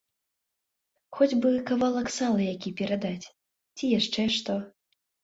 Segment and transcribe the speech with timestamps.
[1.17, 3.25] Хоць бы кавалак сала які перадаць
[3.77, 4.57] ці яшчэ што.